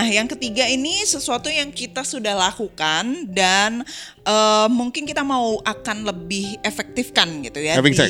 [0.00, 3.84] Nah, yang ketiga ini sesuatu yang kita sudah lakukan dan
[4.24, 8.08] eh, mungkin kita mau akan lebih efektifkan gitu ya Having di sex.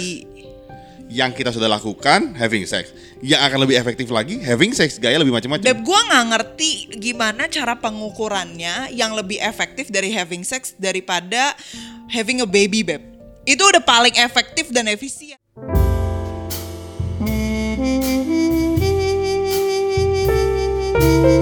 [1.10, 2.94] Yang kita sudah lakukan having sex.
[3.18, 5.66] Yang akan lebih efektif lagi having sex gaya lebih macam-macam.
[5.66, 6.70] Beb, gua nggak ngerti
[7.02, 11.58] gimana cara pengukurannya yang lebih efektif dari having sex daripada
[12.06, 13.02] having a baby, Beb.
[13.42, 15.42] Itu udah paling efektif dan efisien.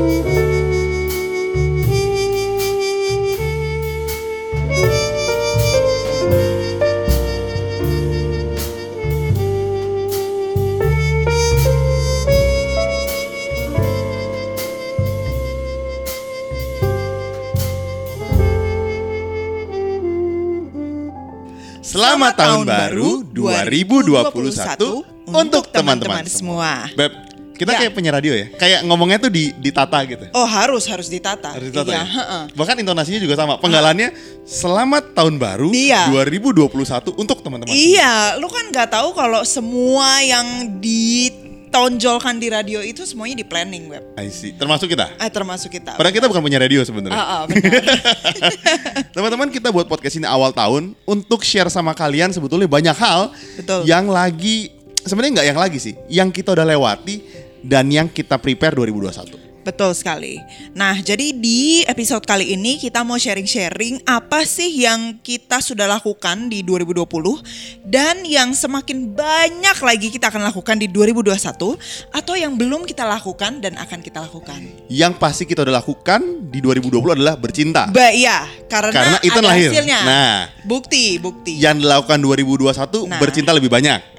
[22.08, 26.88] Selamat tahun baru 2021 untuk teman-teman semua.
[26.96, 27.12] Beb,
[27.52, 27.84] kita Ya.
[27.84, 28.48] kayak penyiar radio ya.
[28.56, 30.24] Kayak ngomongnya tuh di ditata gitu.
[30.32, 31.52] Oh harus harus ditata.
[31.52, 32.04] Harus ditata iya, ya?
[32.08, 32.42] heeh.
[32.56, 33.60] Bahkan intonasinya juga sama.
[33.60, 34.08] Penggalannya
[34.48, 36.08] Selamat tahun baru Iya.
[36.08, 37.68] 2021 untuk teman-teman.
[37.68, 37.84] semua.
[37.84, 40.80] Iya, lu kan nggak tahu kalau semua yang
[41.78, 44.02] ditonjolkan di radio itu semuanya di planning web.
[44.18, 44.50] I see.
[44.50, 45.14] Termasuk kita.
[45.22, 45.94] Eh termasuk kita.
[45.94, 47.14] Padahal kita bukan punya radio sebenarnya.
[47.14, 47.86] Ah, ah, benar.
[49.14, 53.30] Teman-teman kita buat podcast ini awal tahun untuk share sama kalian sebetulnya banyak hal
[53.62, 53.86] Betul.
[53.86, 54.74] yang lagi
[55.06, 57.22] sebenarnya nggak yang lagi sih, yang kita udah lewati
[57.62, 59.47] dan yang kita prepare 2021.
[59.58, 60.40] Betul sekali.
[60.72, 66.48] Nah, jadi di episode kali ini kita mau sharing-sharing apa sih yang kita sudah lakukan
[66.48, 67.04] di 2020
[67.84, 71.76] dan yang semakin banyak lagi kita akan lakukan di 2021
[72.10, 74.60] atau yang belum kita lakukan dan akan kita lakukan.
[74.88, 77.92] Yang pasti kita udah lakukan di 2020 adalah bercinta.
[77.92, 79.68] Ba iya, karena, Karena itu lahir.
[79.68, 80.00] hasilnya.
[80.00, 80.38] Nah.
[80.64, 81.60] bukti, bukti.
[81.60, 83.20] Yang dilakukan 2021 Nah.
[83.20, 84.17] bercinta lebih banyak.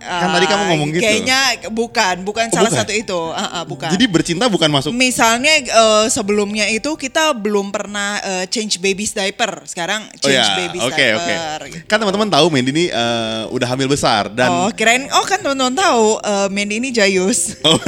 [0.00, 1.02] Kan tadi kamu Ah, ngomong gitu.
[1.02, 2.80] Kayaknya bukan, bukan Oh, salah bukan?
[2.84, 3.20] satu itu.
[3.32, 3.88] Ah, ah, bukan.
[3.88, 9.64] Jadi bercinta bukan masuk Misalnya eh, sebelumnya itu kita belum pernah eh, change baby's diaper.
[9.64, 11.00] Sekarang Oh change ya, baby's oke oke.
[11.00, 11.58] diaper.
[11.72, 11.84] gitu.
[11.88, 15.72] Kan teman-teman tahu Mandy ini eh, udah hamil besar dan oh, kirain oh kan teman-teman
[15.72, 17.56] tahu eh, Mandy ini Jayus.
[17.62, 17.74] Oh.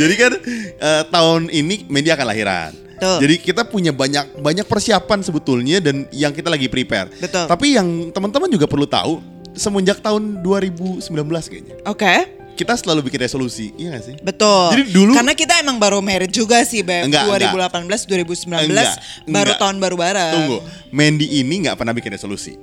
[0.00, 0.32] Jadi kan
[0.78, 2.72] eh, tahun ini Mandy akan lahiran.
[2.96, 3.28] Betul.
[3.28, 7.12] Jadi kita punya banyak banyak persiapan sebetulnya dan yang kita lagi prepare.
[7.12, 7.44] Betul.
[7.44, 9.20] Tapi yang teman-teman juga perlu tahu
[9.56, 11.00] semenjak tahun 2019
[11.48, 12.14] kayaknya Oke,
[12.54, 14.14] kita selalu bikin resolusi, iya gak sih?
[14.20, 14.72] betul.
[14.72, 17.04] Jadi dulu- karena kita emang baru married juga sih, Beb.
[17.04, 18.96] Enggak, 2018, 2019 Enggak,
[19.28, 19.58] baru enggak.
[19.60, 20.32] tahun baru bareng.
[20.32, 20.58] Tunggu,
[20.88, 22.56] Mandy ini nggak pernah bikin resolusi.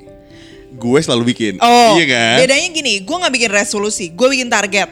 [0.73, 1.53] Gue selalu bikin.
[1.61, 2.35] Oh, iya kan?
[2.41, 4.89] bedanya gini, gue nggak bikin resolusi, gue bikin target.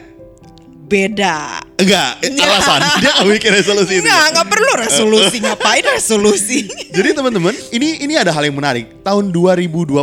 [0.86, 1.56] Beda.
[1.80, 4.04] Enggak, eh, alasan dia nggak bikin resolusi itu.
[4.04, 5.36] Enggak, enggak perlu resolusi.
[5.44, 6.58] Ngapain resolusi?
[6.92, 9.02] Jadi teman-teman, ini ini ada hal yang menarik.
[9.02, 9.98] Tahun 2020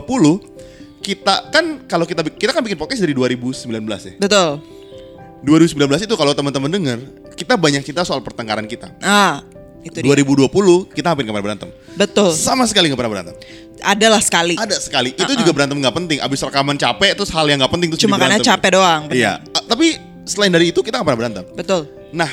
[0.99, 4.13] kita kan kalau kita kita kan bikin podcast dari 2019 ya.
[4.19, 4.61] Betul.
[5.43, 6.99] 2019 itu kalau teman-teman dengar,
[7.39, 8.91] kita banyak cerita soal pertengkaran kita.
[8.99, 9.39] Ah,
[9.79, 10.11] itu dia.
[10.11, 10.51] 2020
[10.91, 11.69] kita hampir nggak pernah berantem.
[11.95, 12.35] Betul.
[12.35, 13.35] Sama sekali nggak pernah berantem.
[13.79, 14.59] Adalah sekali.
[14.59, 15.15] Ada sekali.
[15.15, 16.17] Itu juga berantem nggak penting.
[16.19, 19.07] Abis rekaman capek terus hal yang nggak penting terus Cuma karena capek doang.
[19.07, 19.39] Iya.
[19.55, 19.95] Ah, Tapi
[20.27, 21.43] selain dari itu kita nggak pernah berantem.
[21.55, 21.88] Betul.
[22.11, 22.27] Nah,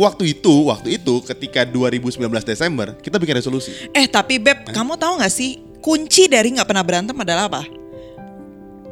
[0.00, 3.76] waktu itu, waktu itu ketika 2019 Desember kita bikin resolusi.
[3.92, 7.62] Eh tapi Beb, kamu tahu nggak sih kunci dari nggak pernah berantem adalah apa?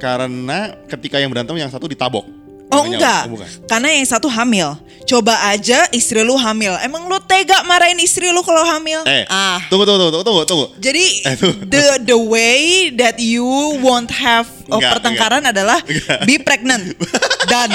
[0.04, 2.28] Karena ketika yang berantem yang satu ditabok.
[2.68, 3.48] Oh Namanya- enggak, oh, bukan.
[3.64, 4.68] karena yang satu hamil.
[5.04, 6.72] Coba aja istri lu hamil.
[6.80, 9.04] Emang lu tega marahin istri lu kalau hamil?
[9.04, 9.60] Eh, ah.
[9.68, 10.66] tunggu, tunggu, tunggu, tunggu, tunggu.
[10.80, 11.52] Jadi Eh, tuh.
[11.64, 13.44] the the way that you
[13.80, 16.18] won't have uh, Enggak, pertengkaran adalah Enggak.
[16.24, 16.84] be pregnant
[17.52, 17.68] dan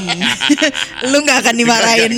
[1.13, 2.11] lu nggak akan dimarahin.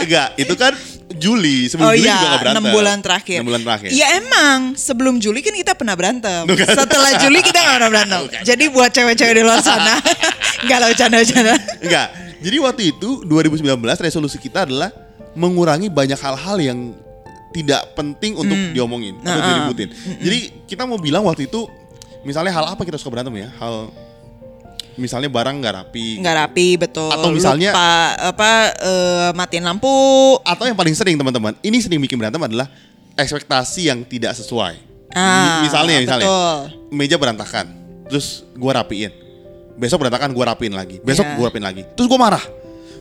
[0.00, 0.72] Enggak, itu kan
[1.18, 2.64] Juli, sebelum Oh Juli juga iya, gak berantem.
[2.70, 3.38] 6 bulan terakhir.
[3.42, 3.88] 6 bulan terakhir.
[3.92, 6.42] Ya emang, sebelum Juli kan kita pernah berantem.
[6.46, 6.66] Bukan.
[6.66, 8.20] Setelah Juli kita gak pernah berantem.
[8.46, 9.98] Jadi buat cewek-cewek di luar sana,
[10.70, 11.54] gak lah bercanda-bercanda.
[11.82, 12.08] Enggak.
[12.38, 13.66] Jadi waktu itu 2019
[13.98, 14.94] resolusi kita adalah
[15.34, 16.94] mengurangi banyak hal-hal yang
[17.50, 19.34] tidak penting untuk diomongin atau Hmm.
[19.34, 19.48] Nah, ah.
[19.50, 19.88] diributin.
[20.22, 21.66] Jadi kita mau bilang waktu itu
[22.22, 23.48] misalnya hal apa kita suka berantem ya?
[23.58, 23.90] Hal
[24.98, 26.18] misalnya barang nggak rapi.
[26.18, 27.08] Nggak rapi, betul.
[27.08, 27.90] Atau misalnya- Lupa,
[28.34, 29.88] apa, eh, matiin lampu.
[30.42, 32.66] Atau yang paling sering teman-teman, ini sering bikin berantem adalah
[33.14, 34.74] ekspektasi yang tidak sesuai.
[35.10, 36.58] Ah, Mi- misalnya, misalnya betul.
[36.92, 37.66] meja berantakan,
[38.06, 39.08] terus gua rapiin.
[39.74, 41.00] Besok berantakan gua rapiin lagi.
[41.00, 41.34] Besok Iya.
[41.34, 41.82] gua rapiin lagi.
[41.96, 42.44] Terus gua marah.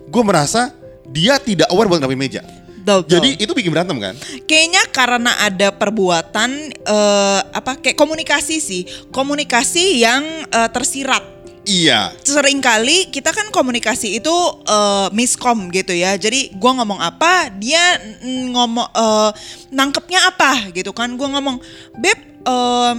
[0.08, 0.72] Gua merasa
[1.06, 2.40] dia tidak aware buat rapiin meja.
[2.88, 3.12] Betul, betul.
[3.20, 4.16] Jadi itu bikin berantem kan?
[4.48, 11.37] Kayaknya karena ada perbuatan eh, apa kayak komunikasi sih, komunikasi yang eh, tersirat.
[11.68, 12.16] Iya.
[12.24, 16.16] Seringkali kita kan komunikasi itu eh, miskom gitu ya.
[16.16, 19.32] Jadi gua ngomong apa, dia ngomong eh,
[19.76, 21.12] nangkepnya apa gitu kan.
[21.20, 21.60] Gua ngomong,
[22.00, 22.18] "Beb,
[22.48, 22.98] em,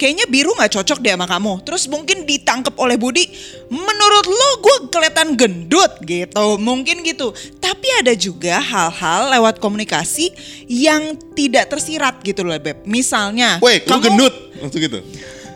[0.00, 1.52] kayaknya biru nggak cocok deh sama kamu.
[1.64, 3.24] Terus mungkin ditangkap oleh Budi,
[3.68, 7.32] menurut lo gue kelihatan gendut gitu, mungkin gitu.
[7.60, 10.32] Tapi ada juga hal-hal lewat komunikasi
[10.68, 12.84] yang tidak tersirat gitu loh Beb.
[12.88, 15.00] Misalnya, Weh, lu gendut maksud gitu.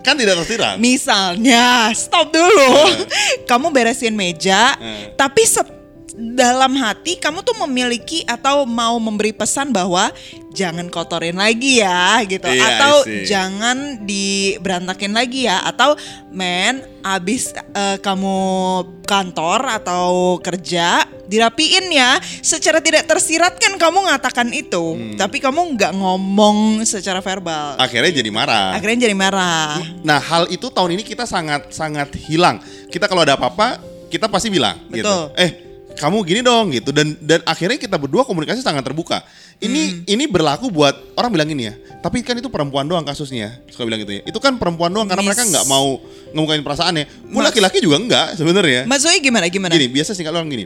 [0.01, 0.77] Kan tidak tersirat.
[0.77, 2.73] Misalnya, stop dulu.
[3.51, 5.13] kamu beresin meja, Eh.
[5.15, 5.80] tapi set-
[6.21, 10.13] dalam hati kamu tuh memiliki atau mau memberi pesan bahwa
[10.51, 12.95] jangan kotorin lagi ya gitu Iya, atau
[13.25, 15.97] jangan diberantakin lagi ya atau
[16.29, 18.37] men abis eh, kamu
[19.03, 20.05] kantor atau
[20.39, 25.15] kerja dirapiin ya secara tidak tersirat kan kamu ngatakan itu Hmm.
[25.15, 28.75] tapi kamu nggak ngomong secara verbal Akhirnya jadi marah.
[28.75, 32.59] akhirnya jadi marah Nah, hal itu tahun ini kita sangat sangat hilang.
[32.89, 33.79] Kita kalau ada apa-apa,
[34.09, 35.07] kita pasti bilang gitu.
[35.07, 35.25] Betul.
[35.37, 35.51] Eh,
[36.01, 39.21] kamu gini dong gitu dan dan akhirnya kita berdua komunikasi sangat terbuka.
[39.61, 41.75] Ini ini berlaku buat orang bilang ini ya.
[42.01, 43.61] Tapi kan itu perempuan doang kasusnya.
[43.69, 44.23] Suka bilang gitu ya.
[44.25, 46.01] Itu kan perempuan doang karena Miss- mereka nggak mau
[46.33, 47.05] ngemukain perasaannya.
[47.29, 48.89] Gue Mas- laki-laki juga enggak sebenarnya.
[48.89, 50.65] Mas Zoe gimana gimana Gini, biasa sih kalau orang gini.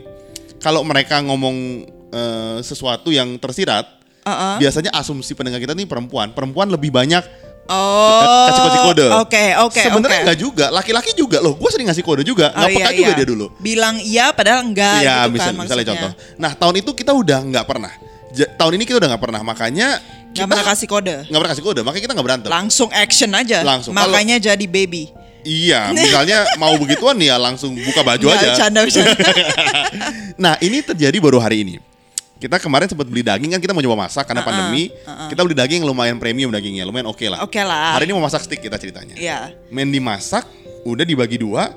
[0.63, 1.83] Kalau mereka ngomong
[2.15, 3.83] eh, sesuatu yang tersirat,
[4.23, 4.55] Uh-uh.
[4.63, 6.31] biasanya asumsi pendengar kita nih perempuan.
[6.31, 9.05] Perempuan lebih banyak Oh, kasih kasih kode.
[9.25, 10.25] Oke, oke, Sebenarnya oke.
[10.29, 11.57] enggak juga, laki-laki juga loh.
[11.57, 13.17] Gue sering ngasih kode juga, Oh, nggak iya, juga iya.
[13.17, 13.45] dia dulu.
[13.57, 16.11] Bilang iya padahal enggak Iya, gitu misal, kan misalnya contoh.
[16.37, 17.91] Nah, tahun itu kita udah nggak pernah.
[18.35, 21.15] Ja- tahun ini kita udah nggak pernah, makanya Nggak kita pernah kasih kode.
[21.25, 22.49] nggak pernah kasih kode, makanya kita nggak berantem.
[22.53, 23.57] Langsung action aja.
[23.65, 23.91] Langsung.
[23.97, 25.09] Makanya jadi baby.
[25.41, 28.47] Iya, misalnya mau begituan ya langsung buka baju Nggak, aja.
[28.53, 29.13] bercanda, bercanda.
[30.43, 31.77] Nah, ini terjadi baru hari ini.
[32.35, 34.91] Kita kemarin sempat beli daging kan kita mau coba masak karena Uh-uh, pandemi.
[34.91, 35.31] uh-uh.
[35.31, 37.39] Kita beli daging yang lumayan premium dagingnya, lumayan oke lah.
[37.41, 37.95] Oke lah.
[37.95, 39.15] Hari ini mau masak steak kita ceritanya.
[39.15, 39.55] Iya.
[39.71, 40.43] Main dimasak,
[40.83, 41.71] udah dibagi dua,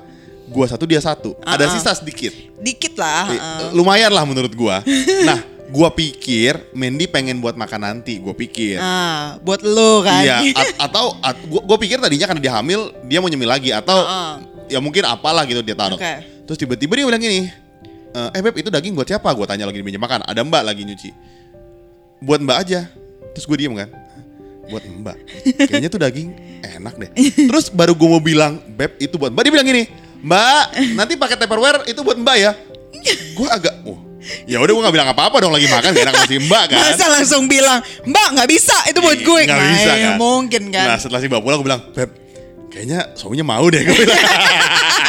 [0.51, 1.39] gua satu dia satu.
[1.41, 1.73] Ada Uh-uh.
[1.79, 2.35] sisa sedikit.
[2.59, 3.23] Dikit lah.
[3.31, 3.69] Eh, uh.
[3.71, 4.83] lumayan lah menurut gua.
[5.31, 5.39] nah,
[5.71, 8.83] gua pikir Mandy pengen buat makan nanti, gua pikir.
[8.83, 10.27] Ah, buat lu kan.
[10.27, 13.71] Iya, at- atau at- gua, gua pikir tadinya karena dia hamil, dia mau nyemil lagi
[13.71, 14.31] atau Heeh.
[14.75, 15.95] ya mungkin apalah gitu dia taruh.
[15.95, 16.43] Oke.
[16.43, 17.47] Terus tiba-tiba dia bilang gini,
[18.09, 19.29] "Eh, eh beb itu daging buat siapa?
[19.31, 20.25] Gua tanya lagi di meja makan.
[20.25, 21.09] Ada mbak lagi nyuci.
[22.19, 22.89] Buat mbak aja.
[23.31, 23.89] Terus gue diem kan.
[24.67, 25.17] Buat mbak.
[25.69, 26.29] Kayaknya tuh daging
[26.61, 27.09] enak deh.
[27.47, 29.45] Terus baru gue mau bilang, beb itu buat mbak.
[29.45, 29.83] Dia bilang gini,
[30.19, 32.51] mbak nanti pakai tupperware itu buat mbak ya.
[33.33, 34.09] Gue agak, oh
[34.43, 36.79] ya udah gue gak bilang apa-apa dong lagi makan gak enak masih mbak kan.
[36.83, 39.41] Masa langsung bilang, Mbak nggak bisa, itu buat gue.
[39.47, 40.15] Nggak Nah, bisa ya kan.
[40.19, 40.85] Mungkin kan.
[40.91, 42.09] Nah setelah si mbak pulang gue bilang, beb
[42.67, 43.79] kayaknya suaminya mau deh.
[43.79, 44.19] Gue bilang.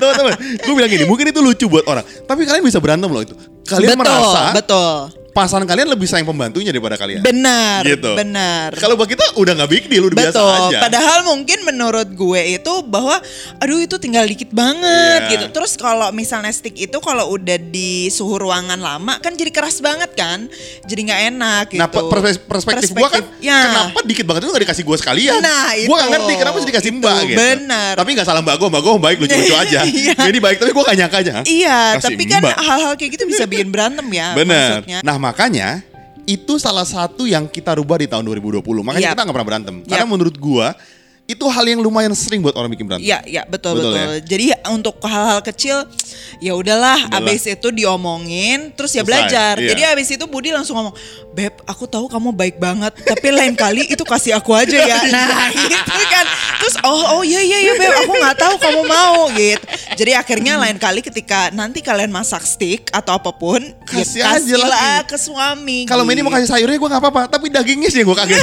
[0.00, 2.04] Teman-teman, gue bilang gini, mungkin itu lucu buat orang.
[2.04, 3.34] Tapi kalian bisa berantem loh itu.
[3.66, 5.21] Kalian betul, merasa betul.
[5.32, 7.20] Pasangan kalian lebih sayang pembantunya daripada kalian.
[7.20, 8.12] Benar, Gitu.
[8.12, 8.76] benar.
[8.76, 10.52] Kalau buat kita udah nggak big deal, udah biasa Betul.
[10.68, 10.78] aja.
[10.82, 13.16] Padahal mungkin menurut gue itu bahwa
[13.56, 15.30] aduh itu tinggal dikit banget Iya.
[15.32, 15.46] gitu.
[15.50, 20.12] Terus kalau misalnya stick itu kalau udah di suhu ruangan lama kan jadi keras banget
[20.12, 20.52] kan.
[20.82, 21.80] Jadi nggak enak gitu.
[21.80, 23.58] Nah, pe- pers- perspektif, gua kan, ya.
[23.88, 25.32] kenapa dikit banget itu gak dikasih gua sekalian?
[25.34, 26.12] Nah, Gua gak itu.
[26.12, 27.38] ngerti kenapa sih dikasih Itu, mbak gitu.
[27.38, 27.92] benar.
[27.94, 29.80] Tapi gak salah mbak gua, mbak gua baik lucu-lucu aja.
[29.92, 30.14] Iya.
[30.14, 31.32] Jadi baik, tapi gua gak nyangka aja.
[31.32, 31.44] Hah?
[31.44, 32.56] Iya, Kasih tapi kan mbak.
[32.58, 34.82] hal-hal kayak gitu bisa bikin berantem ya Bener.
[34.82, 34.98] maksudnya.
[35.00, 35.86] Nah makanya
[36.26, 38.62] itu salah satu yang kita rubah di tahun 2020.
[38.82, 39.14] Makanya Yap.
[39.14, 39.76] kita gak pernah berantem.
[39.86, 40.10] Karena Yap.
[40.10, 40.74] menurut gua
[41.22, 43.06] itu hal yang lumayan sering buat orang bikin berantem.
[43.06, 43.96] Iya, iya betul Betul betul.
[43.96, 44.06] ya?
[44.20, 45.76] Jadi untuk hal-hal kecil
[46.38, 49.54] ya udahlah abis itu diomongin terus ya Selesai, belajar.
[49.56, 49.68] iya.
[49.70, 50.92] Jadi abis itu Budi langsung ngomong,
[51.32, 55.48] "Beb, aku tahu kamu baik banget, tapi lain kali itu kasih aku aja ya." Nah,
[55.70, 56.26] gitu kan.
[56.58, 59.62] Terus oh oh iya iya iya Beb, aku nggak tahu kamu mau gitu.
[59.94, 64.54] Jadi akhirnya lain kali ketika nanti kalian masak steak atau apa pun, Kasih ya aja
[64.58, 65.06] lagi.
[65.06, 65.86] ke suami.
[65.86, 66.42] Kalau Mandy mau gitu.
[66.42, 68.40] kasih sayurnya gue nggak apa-apa, tapi dagingnya sih gue kaget.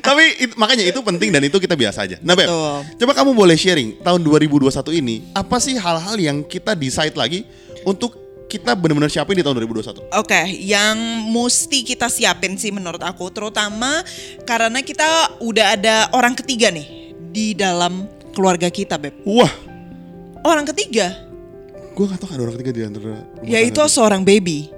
[0.00, 2.16] tapi it- makanya itu penting dan itu kita biasa aja.
[2.22, 2.78] Nah Beb, Betul.
[3.02, 7.42] coba kamu boleh sharing tahun 2021 ini apa sih hal-hal yang kita decide lagi
[7.82, 8.14] untuk
[8.46, 10.06] kita benar-benar siapin di tahun 2021?
[10.14, 10.94] Oke, yang
[11.28, 14.06] mesti kita siapin sih menurut aku, terutama
[14.46, 19.18] karena kita udah ada orang ketiga nih di dalam keluarga kita, beb.
[19.26, 19.50] Wah,
[20.46, 21.10] Orang ketiga,
[21.90, 23.18] gue gak tahu ada orang ketiga di antara.
[23.42, 24.70] yaitu seorang baby.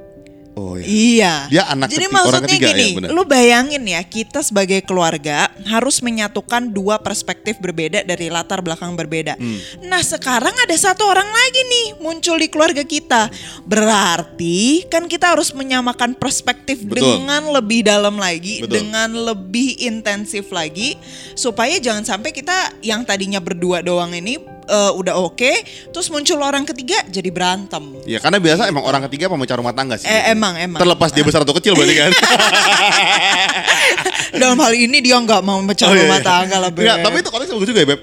[0.59, 0.91] Oh iya.
[0.91, 1.35] Iya.
[1.55, 5.47] Dia anak Jadi keti- orang maksudnya ketiga, gini, ya, lu bayangin ya, kita sebagai keluarga
[5.71, 9.39] harus menyatukan dua perspektif berbeda dari latar belakang berbeda.
[9.39, 9.87] Hmm.
[9.87, 13.31] Nah sekarang ada satu orang lagi nih muncul di keluarga kita.
[13.63, 17.23] Berarti kan kita harus menyamakan perspektif Betul.
[17.23, 18.83] dengan lebih dalam lagi, Betul.
[18.83, 20.99] dengan lebih intensif lagi,
[21.39, 25.53] supaya jangan sampai kita yang tadinya berdua doang ini eh, udah oke,
[25.91, 28.05] terus muncul orang ketiga jadi berantem.
[28.05, 30.07] Ya karena biasa emang orang ketiga pemecah rumah tangga sih.
[30.07, 30.79] Eh, emang, emang.
[30.79, 32.13] Terlepas dia besar atau kecil berarti kan.
[34.43, 36.29] Dalam hal ini dia nggak mau memecah Oh, iya, rumah iya.
[36.29, 36.85] tangga lah, Beb.
[36.85, 38.01] Enggak, tapi itu konteksnya bagus juga ya, Beb.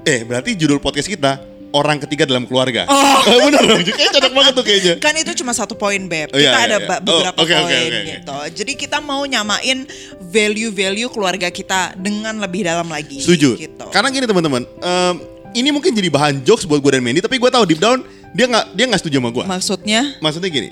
[0.00, 1.32] Eh, berarti judul podcast kita
[1.70, 2.86] orang ketiga dalam keluarga.
[2.90, 3.22] Oh.
[3.46, 4.94] Bener dong, kayaknya cocok banget tuh kayaknya.
[4.98, 6.34] Kan itu cuma satu poin, Beb.
[6.34, 6.90] Oh, kita iya, iya, ada iya.
[6.90, 8.10] Oh, beberapa oke, oke, poin oke, oke.
[8.10, 8.36] gitu.
[8.62, 9.86] Jadi kita mau nyamain
[10.18, 13.22] value-value keluarga kita dengan lebih dalam lagi.
[13.22, 13.58] Setuju.
[13.58, 13.86] Gitu.
[13.94, 15.14] Karena gini teman-teman, em,
[15.54, 18.46] ini mungkin jadi bahan jokes buat gue dan Mandy, tapi gue tahu deep down dia
[18.46, 19.44] nggak dia nggak setuju sama gue.
[19.46, 20.00] Maksudnya?
[20.22, 20.70] Maksudnya gini,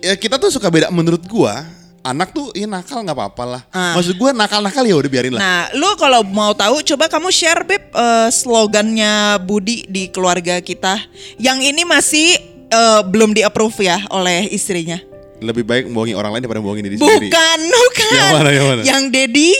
[0.00, 1.54] ya kita tuh suka beda menurut gue.
[2.02, 3.62] Anak tuh ya nakal nggak apa-apa lah.
[3.70, 3.94] Ah.
[3.94, 5.40] Maksud gue nakal-nakal ya udah biarin lah.
[5.40, 10.98] Nah, lu kalau mau tahu coba kamu share Beb eh, slogannya Budi di keluarga kita.
[11.38, 12.28] Yang ini masih
[12.74, 14.98] eh, belum di-approve ya oleh istrinya.
[15.38, 17.30] Lebih baik membohongi orang lain daripada membohongi diri sendiri.
[17.30, 18.14] Bukan, bukan.
[18.18, 18.82] Yang mana, yang mana?
[18.82, 19.50] Yang Dedi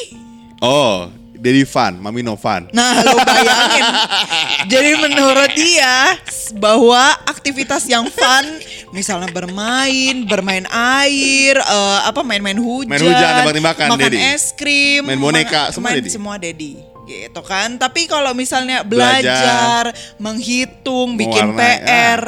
[0.63, 1.11] Oh,
[1.43, 2.71] Daddy Fun, Mami No Fun.
[2.71, 3.83] Nah, lu bayangin.
[4.73, 6.15] Jadi menurut dia
[6.55, 8.47] bahwa aktivitas yang fun,
[8.95, 14.19] misalnya bermain, bermain air, eh, apa main-main hujan, Main hujan, makan Dedi.
[14.23, 16.11] es krim, Main boneka, semua main Dedi.
[16.15, 16.79] semua Dedi.
[17.11, 17.75] Gitu kan.
[17.75, 19.91] Tapi kalau misalnya Belajar.
[19.91, 22.23] belajar, menghitung, bikin Mewarnai, PR,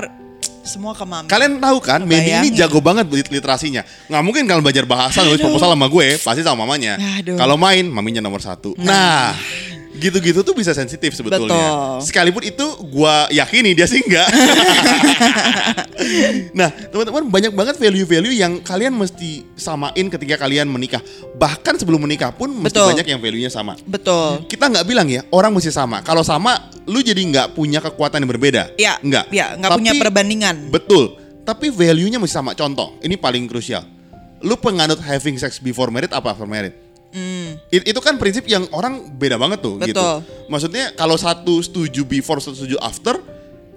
[0.65, 1.29] semua ke mami.
[1.29, 3.85] Kalian tahu kan, Mandy ini jago banget lit- literasinya.
[4.09, 6.97] Nggak mungkin kalian belajar bahasa nulis proposal sama gue, pasti sama mamanya.
[7.37, 8.73] Kalau main, maminya nomor satu.
[8.79, 9.37] Nah,
[9.95, 11.55] gitu-gitu tuh bisa sensitif sebetulnya.
[11.55, 12.03] Betul.
[12.03, 14.27] Sekalipun itu gue yakini dia sih enggak.
[16.59, 20.99] nah, teman-teman banyak banget value-value yang kalian mesti samain ketika kalian menikah.
[21.39, 22.91] Bahkan sebelum menikah pun mesti Betul.
[22.91, 23.79] banyak yang value-nya sama.
[23.87, 24.51] Betul.
[24.51, 26.03] Kita nggak bilang ya orang mesti sama.
[26.03, 26.59] Kalau sama,
[26.91, 28.63] lu jadi nggak punya kekuatan yang berbeda.
[28.75, 29.31] Ya, nggak.
[29.31, 30.75] Ya, nggak punya perbandingan.
[30.75, 31.23] Betul.
[31.47, 32.51] Tapi value-nya mesti sama.
[32.59, 33.87] Contoh, ini paling krusial.
[34.45, 36.84] Lu penganut having sex before married apa after married?
[37.15, 39.95] Hmm, It- itu kan prinsip yang orang beda banget tuh gitu.
[39.95, 40.17] Betul.
[40.51, 43.23] Maksudnya kalau satu setuju before, satu setuju after,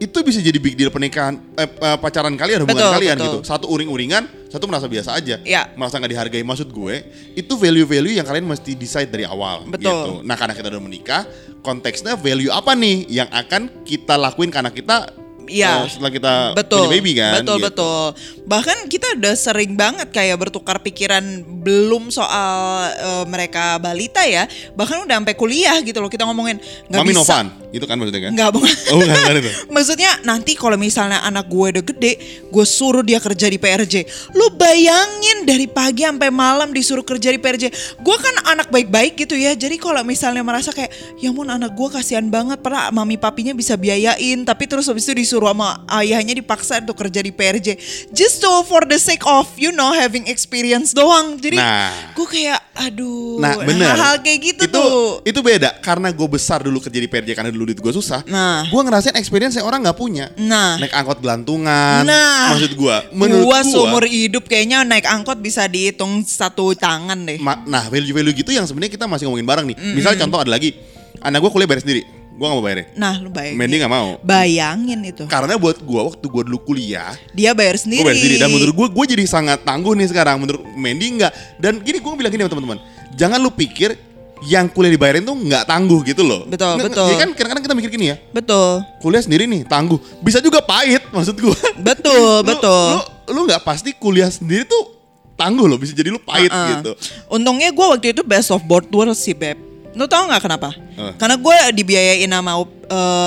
[0.01, 3.25] itu bisa jadi big deal pernikahan eh, eh, pacaran kalian, hubungan Betul, kalian betul.
[3.29, 3.39] gitu.
[3.45, 5.37] Satu uring-uringan, satu merasa biasa aja.
[5.45, 5.69] Ya.
[5.77, 6.41] Merasa nggak dihargai.
[6.41, 6.95] Maksud gue,
[7.37, 9.85] itu value-value yang kalian mesti decide dari awal Betul.
[9.85, 10.13] gitu.
[10.25, 11.21] Nah, karena kita udah menikah,
[11.61, 15.13] konteksnya value apa nih yang akan kita lakuin karena kita
[15.47, 15.87] Iya.
[15.87, 16.85] eh, setelah kita betul.
[16.85, 17.65] punya baby kan betul gitu.
[17.71, 18.03] betul.
[18.47, 21.23] Bahkan kita udah sering banget kayak bertukar pikiran
[21.63, 22.55] belum soal
[22.91, 24.45] eh, mereka balita ya.
[24.75, 26.59] Bahkan udah sampai kuliah gitu loh kita ngomongin
[26.91, 27.19] nggak Mami bisa.
[27.23, 28.31] Novan, itu kan maksudnya kan?
[28.31, 29.51] nggak bukan Oh, bukan, bukan itu.
[29.75, 32.13] Maksudnya nanti kalau misalnya anak gue udah gede,
[32.47, 33.95] gue suruh dia kerja di PRJ.
[34.31, 37.67] Lu bayangin dari pagi sampai malam disuruh kerja di PRJ.
[37.99, 39.51] Gue kan anak baik-baik gitu ya.
[39.51, 42.63] Jadi kalau misalnya merasa kayak, ya ampun anak gue kasihan banget.
[42.63, 47.19] Pernah mami papinya bisa biayain, tapi terus habis itu disuruh sama ayahnya dipaksa untuk kerja
[47.19, 47.67] di PRJ.
[48.15, 51.35] Just to for the sake of you know having experience doang.
[51.35, 52.13] Jadi Nah.
[52.15, 55.19] gue kayak, aduh, Nah bener hal-hal kayak gitu itu, tuh.
[55.25, 58.63] Itu beda Karena gue besar dulu kerja di PRJ Karena dulu duit gue susah Nah.
[58.63, 60.77] Gue ngerasain experience yang orang gak punya Nah.
[60.77, 65.65] Naik angkot gelantungan Nah, Maksud gue Menurut gua gue seumur hidup kayaknya naik angkot bisa
[65.65, 67.37] dihitung satu tangan deh.
[67.37, 70.77] ma- Nah value-value gitu yang sebenarnya kita masih ngomongin bareng nih Misalnya contoh ada lagi
[71.17, 73.57] Anak gue kuliah bayar sendiri Gue gak mau bayarin Nah, lu bayangin.
[73.57, 75.23] Mandy gak mau Bayangin itu.
[75.25, 78.03] Karena buat gue waktu gue dulu kuliah Dia bayar Gue sendiri.
[78.03, 81.81] bayar sendiri Dan menurut gue Gue jadi sangat tangguh nih sekarang Menurut Mandy enggak Dan
[81.81, 82.79] gini gue bilang gini sama teman-teman
[83.13, 83.97] Jangan lu pikir
[84.41, 86.43] yang kuliah dibayarin tuh nggak tangguh gitu loh.
[86.43, 87.07] Betul, Nggak- betul.
[87.07, 88.83] Jadi kan kadang-kadang kita mikir gini ya, Betul.
[88.99, 92.89] kuliah sendiri nih tangguh bisa juga pahit maksud gua Betul, Lu- betul.
[92.91, 94.93] lu lu nggak pasti kuliah sendiri tuh
[95.33, 96.69] tangguh loh bisa jadi lu pahit Uh-uh.
[96.73, 96.91] gitu
[97.27, 99.57] Untungnya gue waktu itu best of both worlds sih, Beb.
[99.93, 100.73] Lu tau gak kenapa?
[100.93, 101.09] Uh.
[101.15, 102.65] Karena gue dibiayain sama uh,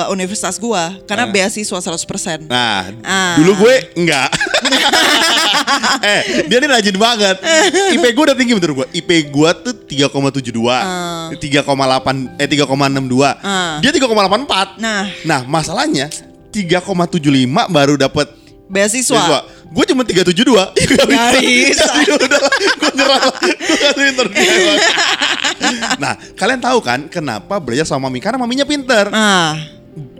[0.09, 0.83] universitas gue.
[1.05, 1.31] Karena Uh.
[1.31, 2.47] beasiswa 100%.
[2.47, 3.35] nah Ah.
[3.37, 4.31] dulu gue enggak
[6.11, 7.37] eh dia nih rajin banget
[7.93, 11.35] IP gue udah tinggi menurut gue IP gue tuh 3,72 Uh.
[11.35, 13.79] 3,8 eh 3,62 Uh.
[13.79, 15.05] dia 3,84 Nah.
[15.23, 16.09] nah masalahnya
[16.51, 17.21] 3,75
[17.69, 18.27] baru dapat
[18.67, 19.19] Beasiswa.
[19.19, 19.39] siswa
[19.71, 20.47] gue cuma 372
[20.91, 21.07] Nggak
[21.39, 21.87] bisa.
[22.07, 22.41] Ya udah
[22.75, 23.23] gue nyerah.
[23.95, 24.51] Gue interview.
[25.97, 28.19] Nah, kalian tahu kan kenapa belajar sama mami?
[28.19, 29.07] Karena maminya pinter.
[29.07, 29.55] Nah,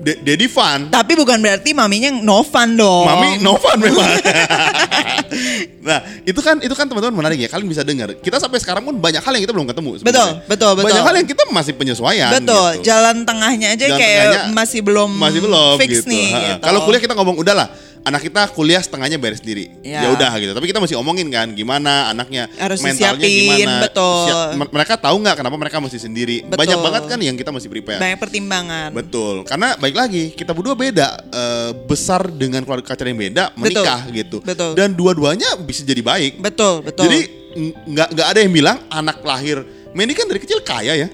[0.01, 0.91] Daddy fun.
[0.91, 3.07] tapi bukan berarti maminya no fun dong.
[3.07, 4.03] Mami no fun memang.
[5.87, 7.47] nah, itu kan itu kan teman-teman menarik ya.
[7.47, 8.19] Kalian bisa dengar.
[8.19, 10.03] Kita sampai sekarang pun banyak hal yang kita belum ketemu.
[10.03, 10.87] Betul, betul, betul.
[10.91, 12.35] Banyak hal yang kita masih penyesuaian.
[12.35, 12.91] Betul, gitu.
[12.91, 16.11] jalan tengahnya aja Jalan kayak tengahnya masih belum masih belum fix gitu.
[16.11, 16.29] nih.
[16.35, 16.63] Gitu.
[16.67, 17.69] Kalau kuliah kita ngomong udahlah
[18.01, 19.71] anak kita kuliah setengahnya bayar sendiri.
[19.85, 20.07] Ya.
[20.07, 20.53] Ya udah gitu.
[20.53, 23.83] Tapi kita masih omongin kan gimana anaknya Harus mentalnya disiapin, gimana.
[23.85, 24.25] betul.
[24.27, 26.37] Siap- mereka tahu nggak kenapa mereka mesti sendiri.
[26.43, 26.61] Betul.
[26.65, 28.01] Banyak banget kan yang kita mesti prepare.
[28.01, 28.89] banyak pertimbangan.
[28.95, 29.35] Betul.
[29.45, 34.41] Karena baik lagi kita berdua beda eh, besar dengan keluarga kacar yang beda menikah gitu.
[34.41, 34.73] Betul.
[34.75, 36.41] Dan dua-duanya bisa jadi baik.
[36.41, 37.05] Betul, betul.
[37.05, 41.09] Jadi ng- nggak nggak ada yang bilang anak lahir Mandy kan dari kecil kaya ya.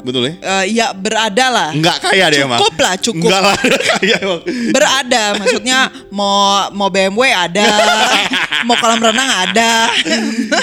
[0.00, 0.34] Betul ya?
[0.40, 1.68] Eh, ya berada lah.
[1.70, 2.56] Enggak kaya deh emang.
[2.56, 3.28] Cukup lah, cukup.
[3.28, 3.56] Enggak lah,
[3.92, 4.40] kaya emang.
[4.72, 5.78] Berada, maksudnya
[6.08, 7.68] mau mau BMW ada,
[8.66, 9.92] mau kolam renang ada.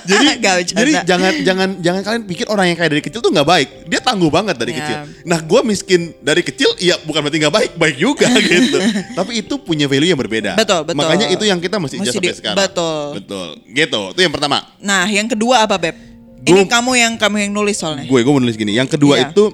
[0.02, 0.28] jadi
[0.74, 4.00] jadi jangan jangan jangan kalian pikir orang yang kaya dari kecil tuh nggak baik dia
[4.00, 4.78] tangguh banget dari Ya.
[4.80, 8.80] kecil nah gue miskin dari kecil ya bukan berarti nggak baik baik juga gitu
[9.12, 10.96] tapi itu punya value yang berbeda Betul, betul.
[10.98, 13.04] makanya itu yang kita mesti, Mesti adjust sampai di- sekarang betul.
[13.20, 16.11] betul gitu itu yang pertama Nah, yang kedua apa beb?
[16.42, 18.04] Ini Gua- kamu yang kamu yang nulis soalnya.
[18.04, 19.30] gue gue menulis gini yang kedua Iya.
[19.30, 19.54] itu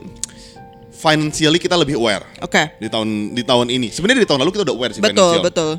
[0.89, 2.73] financially kita lebih aware Oke.
[2.79, 5.43] di tahun di tahun ini sebenarnya di tahun lalu kita udah aware sih Betul, financial.
[5.43, 5.71] betul.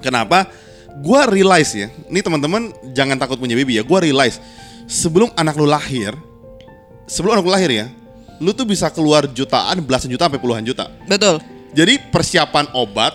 [0.00, 0.38] Kenapa?
[1.00, 1.88] Gua realize ya.
[2.06, 3.82] Ini teman-teman jangan takut punya baby ya.
[3.82, 4.38] Gua realize
[4.86, 6.14] sebelum anak lu lahir,
[7.04, 7.86] sebelum anak lu lahir ya,
[8.38, 10.86] lu tuh bisa keluar jutaan, belasan juta sampai puluhan juta.
[11.04, 11.40] Betul.
[11.74, 13.10] Jadi persiapan obat,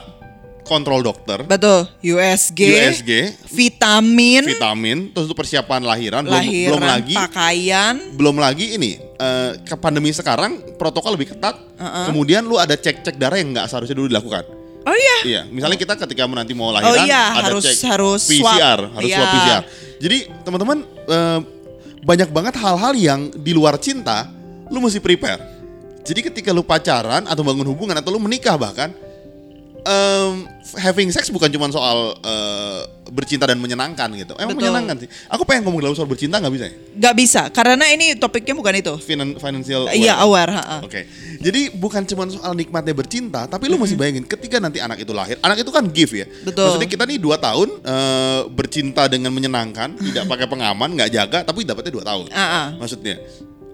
[0.69, 1.89] kontrol dokter, Betul.
[1.99, 3.11] USG, USG,
[3.49, 7.93] vitamin, vitamin, terus itu persiapan lahiran, belum, lahiran, belum lagi pakaian.
[8.13, 11.57] belum lagi ini eh, ke pandemi sekarang protokol lebih ketat.
[11.79, 14.45] Kemudian lu ada cek-cek darah yang nggak seharusnya dulu dilakukan.
[14.85, 15.17] Oh iya.
[15.25, 18.95] Iya, misalnya kita ketika nanti mau lahiran Oh iya, ada harus- cek harus PCR, swab.
[18.95, 19.17] harus Iya.
[19.17, 19.63] swab PCR.
[19.99, 20.77] Jadi teman-teman
[21.09, 21.39] eh,
[21.99, 24.29] banyak banget hal-hal yang di luar cinta
[24.69, 25.41] lu mesti prepare.
[26.05, 28.93] Jadi ketika lu pacaran atau bangun hubungan atau lu menikah bahkan
[29.81, 30.33] em,
[30.75, 34.37] having sex bukan cuma soal eh, bercinta dan menyenangkan gitu.
[34.37, 34.69] Emang Betul.
[34.69, 35.09] menyenangkan sih.
[35.27, 36.73] Aku pengen ngomong dalam soal bercinta nggak bisa ya?
[36.99, 38.93] Gak bisa, karena ini topiknya bukan itu.
[39.01, 40.51] Finan- financial Iya, aware.
[40.51, 40.51] aware.
[40.53, 40.77] ha-ha.
[40.83, 41.01] Oke,
[41.39, 45.39] jadi bukan cuma soal nikmatnya bercinta, tapi lu mesti bayangin ketika nanti anak itu lahir,
[45.39, 46.27] anak itu kan gift ya.
[46.43, 46.69] Betul.
[46.69, 51.65] Maksudnya kita nih dua tahun eh, bercinta dengan menyenangkan, tidak pakai pengaman, nggak jaga, tapi
[51.65, 52.25] dapatnya dua tahun.
[52.29, 52.67] Ah, ah.
[52.77, 53.17] Maksudnya,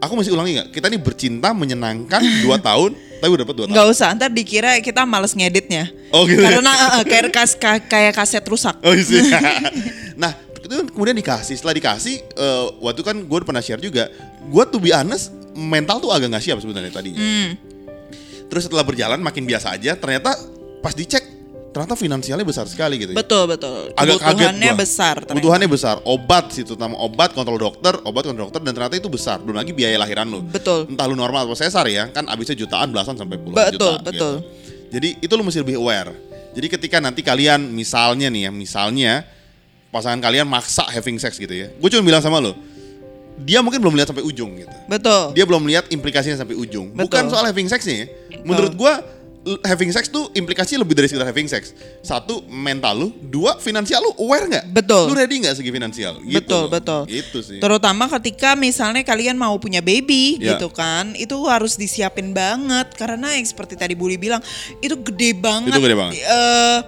[0.06, 0.68] aku mesti ulangi nggak?
[0.72, 3.76] Kita nih bercinta menyenangkan dua tahun, tapi udah dapat dua tahun.
[3.76, 5.90] Nggak usah, ntar dikira kita males ngeditnya.
[6.14, 6.62] Oh, gitu ya?
[6.62, 6.72] Karena
[7.02, 8.78] eh, kayak, kas- ka- kayak kaset rusak.
[8.86, 9.42] Oh iya.
[10.22, 11.58] nah, itu kan kemudian dikasih.
[11.58, 14.08] Setelah dikasih, eh, waktu kan gue pernah share juga,
[14.46, 17.20] gue tuh be honest, mental tuh agak nggak siap sebenarnya tadinya.
[17.20, 17.58] Hmm.
[18.46, 20.38] Terus setelah berjalan makin biasa aja, ternyata
[20.80, 21.26] pas dicek
[21.75, 23.20] ternyata finansialnya besar sekali gitu ya.
[23.20, 23.91] Betul, betul.
[24.00, 24.79] Agak kaget Kebutuhannya gua.
[24.79, 25.15] besar.
[25.20, 25.32] ternyata.
[25.36, 25.96] Kebutuhannya besar.
[26.08, 29.44] Obat sih terutama obat kontrol dokter, obat kontrol dokter dan ternyata itu besar.
[29.44, 30.39] Belum lagi biaya lahiran lu.
[30.48, 30.88] Betul.
[30.88, 34.08] Entah lu normal atau sesar ya, kan abisnya jutaan belasan sampai puluhan Betul, juta.
[34.08, 34.15] betul.
[34.15, 34.29] gitu.
[34.96, 36.15] Jadi itu lu mesti lebih aware.
[36.55, 39.13] Jadi ketika nanti kalian misalnya nih ya, misalnya
[39.91, 41.67] pasangan kalian maksa having sex gitu ya.
[41.75, 42.55] Gue cuma bilang sama lo,
[43.36, 45.36] dia mungkin belum lihat sampai ujung gitu Betul.
[45.36, 46.96] dia belum lihat implikasinya sampai ujung.
[46.96, 47.12] Betul.
[47.12, 48.08] Bukan soal having sexnya ya.
[48.48, 49.03] Menurut gua l-
[49.62, 51.72] having sex tuh implikasinya lebih dari sekedar having sex.
[52.02, 54.66] Satu mental lu, dua finansial lu aware nggak?
[54.74, 55.12] Betul.
[55.12, 56.18] Lu ready nggak segi finansial?
[56.25, 56.70] Gitu betul, loh.
[56.74, 57.02] betul.
[57.06, 57.60] Gitu sih.
[57.62, 60.58] Terutama ketika misalnya kalian mau punya baby Ya.
[60.58, 64.41] gitu kan, itu harus disiapin banget karena yang seperti tadi Buli bilang
[64.82, 65.78] itu gede banget.
[65.78, 66.13] Itu gede banget.
[66.17, 66.80] Eh,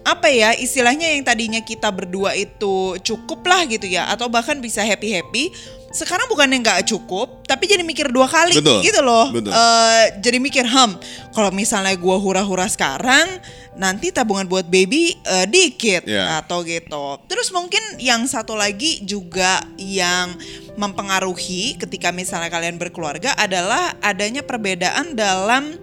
[0.00, 4.80] apa ya istilahnya yang tadinya kita berdua itu cukup lah gitu ya atau bahkan bisa
[4.80, 5.52] happy happy
[5.90, 9.50] sekarang bukannya nggak cukup tapi jadi mikir dua kali Betul, gitu loh betul.
[9.50, 10.94] Eh, jadi mikir ham
[11.34, 13.26] kalau misalnya gua hura-hura sekarang
[13.74, 16.38] nanti tabungan buat baby eh, dikit Ya.
[16.42, 17.18] atau gitu.
[17.26, 20.38] Terus mungkin yang satu lagi juga yang
[20.78, 25.74] mempengaruhi ketika misalnya kalian berkeluarga adalah adanya perbedaan dalam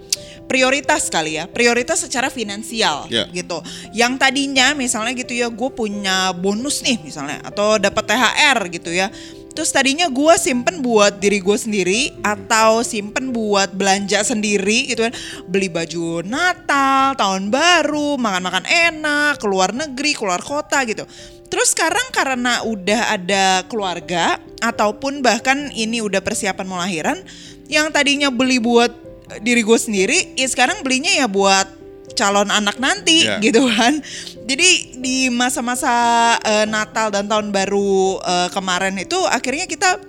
[0.48, 3.28] prioritas kali ya, prioritas secara finansial Ya.
[3.36, 3.60] gitu.
[3.92, 9.12] Yang tadinya misalnya gitu ya, gue punya bonus nih misalnya atau dapat THR gitu ya.
[9.58, 15.14] Terus tadinya gue simpen buat diri gue sendiri atau simpen buat belanja sendiri gitu kan.
[15.50, 21.10] Beli baju Natal, tahun baru, makan-makan enak, keluar negeri, keluar kota gitu.
[21.50, 27.18] Terus sekarang karena udah ada keluarga ataupun bahkan ini udah persiapan mau lahiran,
[27.66, 28.94] yang tadinya beli buat
[29.42, 31.66] diri gue sendiri, ya sekarang belinya ya buat
[32.16, 33.42] calon anak nanti Ya.
[33.42, 34.00] gitu kan.
[34.48, 35.92] Jadi di masa-masa
[36.40, 40.00] eh, Natal dan tahun baru eh, kemarin itu akhirnya kita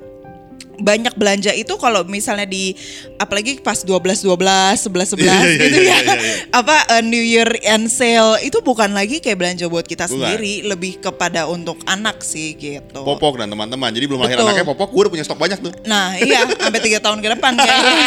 [0.79, 2.73] banyak belanja itu kalau misalnya di
[3.19, 5.99] apalagi pas 12 12 11 11 Iya, iya, gitu iya, ya.
[5.99, 6.35] iya, iya.
[6.55, 10.15] Apa eh, New Year end sale itu bukan lagi kayak belanja buat kita Bukan.
[10.17, 13.03] sendiri, lebih kepada untuk anak sih gitu.
[13.03, 13.91] Popok dan teman-teman.
[13.91, 14.49] Jadi belum lahir Betul.
[14.55, 15.73] anaknya Popok, gue udah punya stok banyak tuh.
[15.85, 18.07] Nah iya sampai tiga tahun ke depan kayaknya.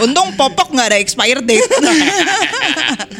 [0.06, 1.66] Untung popok nggak ada expired date.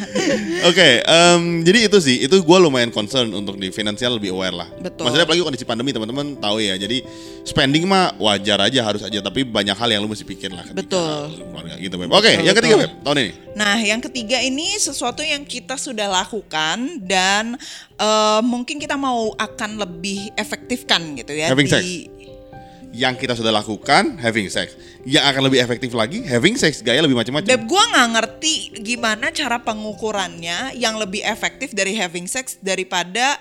[0.70, 4.68] Oke, em, jadi itu sih, itu gue lumayan concern untuk di finansial lebih aware lah.
[4.80, 5.08] Betul.
[5.08, 6.76] Maksudnya apalagi kondisi pandemi teman-teman tahu ya.
[6.76, 7.04] Jadi
[7.44, 10.64] spending mah wajar aja harus aja, tapi banyak hal yang lu mesti pikir lah.
[10.72, 11.36] Betul.
[11.40, 11.96] keluarga gitu.
[11.96, 12.86] Oke, Betul, yang ketiga, betul.
[12.86, 13.32] Beb, tahun ini.
[13.50, 17.58] Nah, yang ketiga ini sesuatu yang kita sudah lakukan dan
[17.98, 21.82] eh, mungkin kita mau akan lebih efektifkan gitu ya Having di sex.
[22.90, 24.74] Yang kita sudah lakukan having sex.
[25.06, 27.46] Yang akan lebih efektif lagi having sex gaya lebih macam-macam.
[27.46, 33.38] Beb, gua nggak ngerti gimana cara pengukurannya yang lebih efektif dari having sex daripada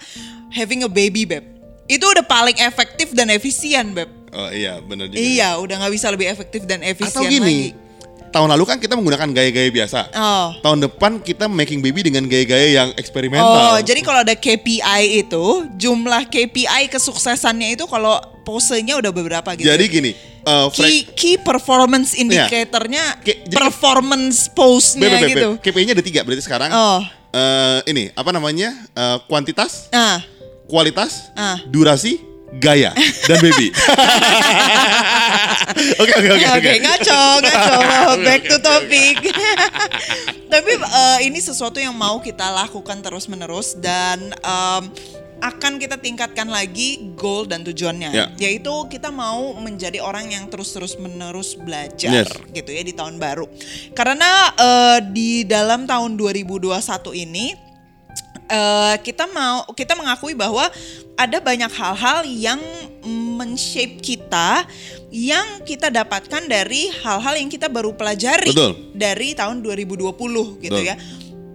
[0.53, 1.45] having a baby, Beb.
[1.89, 4.09] Itu udah paling efektif dan efisien, Beb.
[4.29, 5.17] Oh iya, bener juga.
[5.17, 7.88] Iya, udah nggak bisa lebih efektif dan efisien Atau gini, lagi.
[8.29, 9.99] Tahun lalu kan kita menggunakan gaya-gaya biasa.
[10.13, 10.47] Oh.
[10.61, 13.81] Tahun depan kita making baby dengan gaya-gaya yang Oh, eksperimental.
[13.81, 19.65] jadi kalau ada KPI itu, jumlah KPI kesuksesannya itu kalau posenya udah beberapa gitu.
[19.65, 20.11] Jadi gini,
[20.41, 25.49] uh, key, key performance indicatornya, Ki- jadi- performance pose-nya Beb, beb, beb, gitu.
[25.61, 26.69] KPI-nya ada tiga berarti sekarang.
[26.71, 28.73] Oh, Eh, ini apa namanya?
[28.89, 30.17] Eh, kuantitas, ah,
[30.65, 31.61] kualitas, Ah.
[31.69, 32.17] durasi,
[32.55, 32.91] gaya,
[33.27, 33.67] dan baby.
[36.01, 37.75] Oke oke oke Oke, ngaco, ngaco.
[38.25, 39.17] Back to topic.
[40.49, 44.83] Tapi eh, ini sesuatu yang mau kita lakukan terus-menerus dan em,
[45.39, 48.25] akan kita tingkatkan lagi goal dan tujuannya, Ya.
[48.35, 52.33] yaitu kita mau menjadi orang yang terus-terus menerus belajar, Yes.
[52.51, 53.47] gitu ya di tahun baru.
[53.93, 56.75] Karena eh, di dalam tahun 2021
[57.15, 57.55] ini
[58.49, 60.65] eh, kita mau kita mengakui bahwa
[61.19, 62.61] ada banyak hal-hal yang
[63.39, 64.63] men-shape kita
[65.11, 68.95] yang kita dapatkan dari hal-hal yang kita baru pelajari Betul.
[68.95, 70.15] dari tahun 2020
[70.63, 70.83] gitu Betul.
[70.85, 70.95] ya.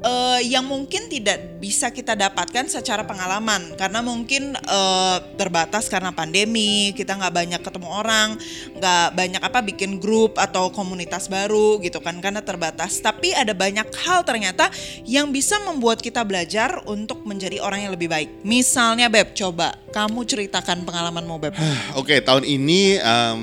[0.05, 6.93] Eh, yang mungkin tidak bisa kita dapatkan secara pengalaman karena mungkin eh, terbatas karena pandemi
[6.93, 8.37] kita nggak banyak ketemu orang
[8.77, 13.88] nggak banyak apa bikin grup atau komunitas baru gitu kan karena terbatas tapi ada banyak
[14.05, 14.69] hal ternyata
[15.09, 20.21] yang bisa membuat kita belajar untuk menjadi orang yang lebih baik misalnya beb coba kamu
[20.29, 21.57] ceritakan pengalamanmu beb
[22.01, 23.40] Oke, tahun ini em,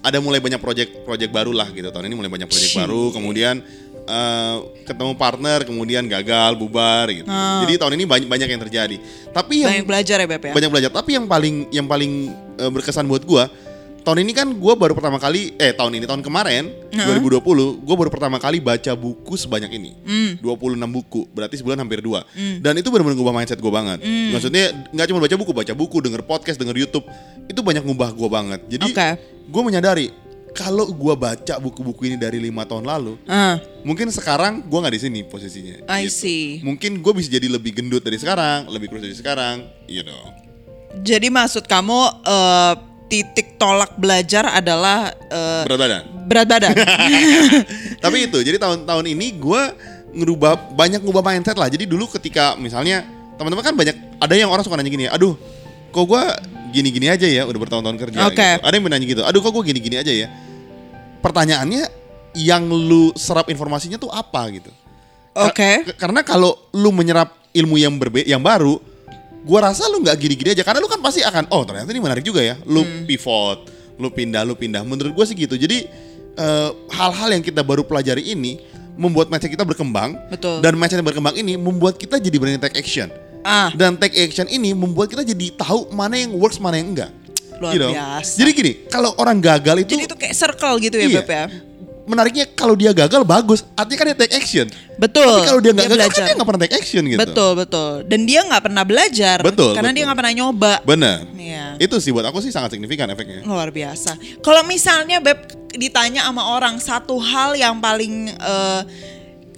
[0.00, 1.90] ada mulai banyak project-project baru lah gitu.
[1.90, 2.80] Tahun ini mulai banyak project Cih.
[2.80, 3.60] baru, kemudian
[4.08, 4.56] eh,
[4.88, 7.28] ketemu partner, kemudian gagal, bubar gitu.
[7.28, 7.60] Ah.
[7.62, 8.96] Jadi tahun ini banyak banyak yang terjadi.
[9.30, 10.90] Tapi yang banyak belajar ya beb ya banyak belajar.
[10.90, 13.46] Tapi yang paling yang paling eh, berkesan buat gua
[14.08, 18.08] tahun ini kan gua baru pertama kali eh tahun ini tahun kemarin 2020 gua baru
[18.08, 19.92] pertama kali baca buku sebanyak ini.
[20.00, 20.32] Hmm.
[20.40, 22.24] 26 buku, berarti sebulan hampir dua.
[22.34, 24.00] Dan itu benar-benar ngubah mindset gua banget.
[24.00, 24.32] Hmm.
[24.32, 27.04] Maksudnya nggak cuma baca buku, baca buku, denger podcast, denger YouTube,
[27.52, 28.60] itu banyak ngubah gua banget.
[28.72, 29.08] Jadi Oke.
[29.52, 30.08] gua menyadari
[30.50, 35.02] kalau gua baca buku-buku ini dari lima tahun lalu, Ah, mungkin sekarang gua nggak di
[35.02, 35.84] sini posisinya.
[35.86, 36.14] I gitu.
[36.18, 36.44] see.
[36.60, 39.56] Mungkin gue bisa jadi lebih gendut dari sekarang, lebih kurus dari sekarang,
[39.86, 40.34] you know.
[40.98, 42.74] jadi maksud kamu eh,
[43.06, 46.02] titik tolak belajar adalah eh, Berat badan.
[46.24, 46.74] berat badan
[48.04, 49.62] Tapi itu, jadi tahun-tahun ini gue
[50.10, 51.68] ngerubah banyak ngubah mindset lah.
[51.68, 53.04] Jadi dulu ketika misalnya
[53.36, 55.36] teman-teman kan banyak ada yang orang suka nanya gini, aduh,
[55.88, 56.22] kok gue
[56.70, 58.18] gini-gini aja ya, udah bertahun-tahun kerja.
[58.26, 58.36] Oke.
[58.38, 58.64] gitu.
[58.64, 60.28] Ada yang menanya gitu, aduh kok gue gini-gini aja ya.
[61.18, 61.82] Pertanyaannya,
[62.38, 64.70] yang lu serap informasinya tuh apa gitu?
[65.34, 65.86] Oke.
[65.86, 68.78] k- karena kalau lu menyerap ilmu yang berbe yang baru,
[69.42, 70.62] gua rasa lu nggak gini-gini aja.
[70.62, 72.54] Karena lu kan pasti akan, oh ternyata ini menarik juga ya.
[72.66, 73.06] Lu Hmm.
[73.06, 73.66] pivot,
[73.98, 74.82] lu pindah, lu pindah.
[74.82, 75.54] Menurut gua sih gitu.
[75.54, 75.86] Jadi
[76.38, 78.62] eh, hal-hal yang kita baru pelajari ini
[78.94, 80.14] membuat mindset kita berkembang.
[80.30, 80.62] Betul.
[80.62, 83.10] Dan mindset yang berkembang ini membuat kita jadi berani take action.
[83.40, 87.10] Ah Dan take action ini membuat kita jadi tahu mana yang works, mana yang enggak.
[87.56, 87.90] Luar You know?
[87.90, 88.34] biasa.
[88.36, 91.18] Jadi gini, kalau orang gagal itu jadi itu kayak circle gitu ya Iya.
[91.20, 91.44] beb ya
[92.04, 94.64] menariknya kalau dia gagal bagus, artinya kan dia take action.
[94.96, 97.20] betul Tapi kalau dia nggak gagal belajar kan dia nggak pernah take action gitu.
[97.20, 100.06] betul betul dan dia nggak pernah belajar Betul, karena dia betul.
[100.08, 101.18] nggak pernah nyoba Bener.
[101.30, 101.64] Iya.
[101.76, 103.44] Itu sih buat aku sih sangat signifikan efeknya.
[103.44, 105.36] luar biasa kalau misalnya beb
[105.70, 108.80] ditanya sama orang satu hal yang paling eh,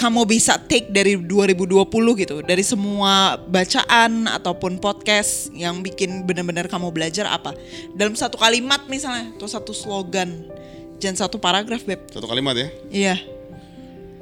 [0.00, 1.84] kamu bisa take dari 2020
[2.16, 7.52] gitu dari semua bacaan ataupun podcast yang bikin benar-benar kamu belajar apa
[7.92, 10.48] dalam satu kalimat misalnya atau satu slogan
[10.96, 12.68] jangan satu paragraf beb Satu kalimat ya.
[12.88, 13.16] iya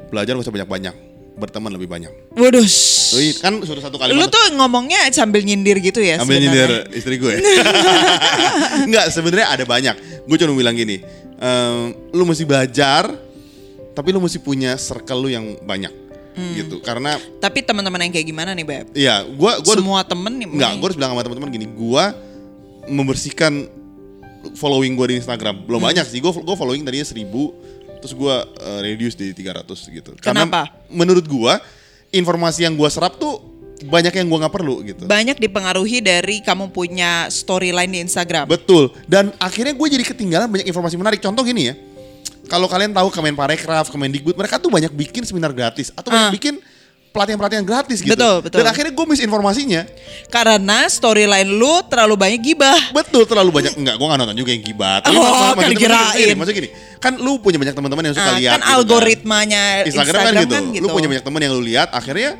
[0.09, 0.95] Belajar gak usah banyak-banyak.
[1.37, 2.11] Berteman lebih banyak.
[2.35, 2.67] waduh
[3.39, 4.19] kan sudah satu kalimat.
[4.19, 6.67] lu tuh ngomongnya sambil nyindir gitu ya ambil sebenarnya?
[6.67, 7.35] nyindir istri gue.
[8.89, 9.95] Enggak, sebenarnya ada banyak.
[10.25, 11.01] Gue cuma bilang gini,
[11.37, 13.15] ehm, lu mesti belajar,
[13.99, 15.91] tapi lu mesti punya circle lu yang banyak.
[16.39, 16.55] Hmm.
[16.55, 16.79] Gitu.
[16.79, 18.87] Karena Tapi teman-teman yang kayak gimana nih beb?
[18.95, 20.47] iya, gua gua Semua temen nih.
[20.47, 22.15] Enggak, gue harus bilang sama teman-teman gini, gua
[22.87, 23.67] membersihkan
[24.55, 25.67] following gue di Instagram.
[25.67, 25.91] Belum Hmm.
[25.91, 27.51] banyak sih, gue gue following tadinya 1000
[27.99, 30.15] terus gua uh, reduce di 300 gitu.
[30.23, 30.71] Kenapa?
[30.71, 31.59] Karena menurut gua
[32.15, 33.43] informasi yang gua serap tuh
[33.83, 35.03] banyak yang gua nggak perlu gitu.
[35.11, 38.47] banyak dipengaruhi dari kamu punya storyline di Instagram.
[38.47, 38.95] Betul.
[39.11, 41.19] Dan akhirnya gue jadi ketinggalan banyak informasi menarik.
[41.19, 41.75] Contoh gini ya.
[42.49, 46.35] Kalau kalian tahu Kemenparekraf, Kemendikbud, mereka tuh banyak bikin seminar gratis atau banyak Ah.
[46.35, 46.55] bikin
[47.09, 48.13] pelatihan-pelatihan gratis gitu.
[48.15, 48.59] Betul, betul.
[48.59, 49.83] Dan akhirnya gue miss informasinya.
[50.29, 52.79] Karena storyline lu terlalu banyak gibah.
[52.93, 55.01] Betul terlalu banyak enggak gue gak nonton juga yang gibat.
[55.05, 56.15] Tapi Oh, maksud- kan kirain.
[56.15, 59.63] gini, Maksudnya gini, kan lu punya banyak teman-teman yang suka Ah, lihat kan gitu algoritmanya
[59.85, 60.85] Instagram, kan, gitu.
[60.85, 62.31] Lu punya banyak teman yang lu lihat, akhirnya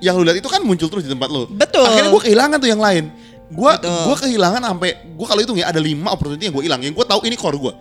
[0.00, 1.48] yang lu lihat itu kan muncul terus di tempat lu.
[1.50, 1.84] Betul.
[1.84, 3.04] Akhirnya gue kehilangan tuh yang lain.
[3.50, 6.80] Gue gua kehilangan sampai gue kalau hitung ya ada lima opportunity yang gue hilang.
[6.86, 7.72] Yang gue tahu ini core gue.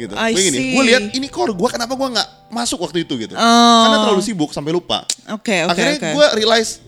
[0.00, 0.14] Gitu.
[0.16, 3.36] I Gue gini, gue lihat ini core gue kenapa gue nggak masuk waktu itu gitu.
[3.36, 3.80] Oh.
[3.84, 5.04] Karena terlalu sibuk sampai lupa.
[5.28, 6.10] Oke, oke, Akhirnya oke.
[6.16, 6.80] gue realize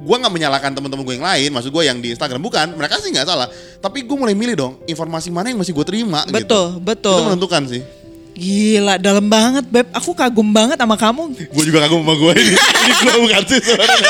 [0.00, 3.10] gue nggak menyalahkan teman-teman gue yang lain, maksud gue yang di Instagram bukan, mereka sih
[3.10, 3.50] nggak salah.
[3.82, 6.22] Tapi gue mulai milih dong informasi mana yang masih gue terima.
[6.30, 6.86] Betul, gitu.
[6.86, 7.18] betul.
[7.18, 7.82] Itu menentukan sih.
[8.30, 9.92] Gila, dalam banget Beb.
[9.92, 11.36] Aku kagum banget sama kamu.
[11.52, 12.54] Gue juga kagum sama gue ini.
[12.86, 14.08] ini gue bukan sih sebenarnya.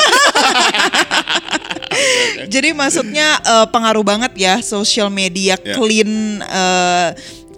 [2.47, 5.75] Jadi maksudnya eh, pengaruh banget ya social media Ya.
[5.75, 7.07] clean eh,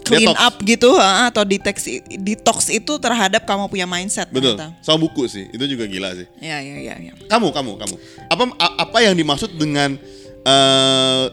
[0.04, 0.44] clean Detox.
[0.44, 1.78] up gitu atau detox
[2.20, 4.60] detox itu terhadap kamu punya mindset Betul.
[4.60, 4.76] ternyata.
[4.84, 6.28] Sama buku sih, itu juga gila sih.
[6.44, 7.14] Ya, ya, ya, ya.
[7.32, 7.96] Kamu, kamu, kamu.
[8.28, 8.44] Apa
[8.78, 9.96] apa yang dimaksud dengan
[10.44, 11.24] eh,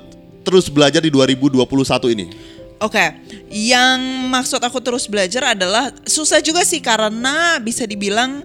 [0.46, 1.60] terus belajar di 2021
[2.14, 2.26] ini?
[2.80, 3.12] Oke,
[3.52, 4.00] yang
[4.32, 8.40] maksud aku terus belajar adalah susah juga sih karena bisa dibilang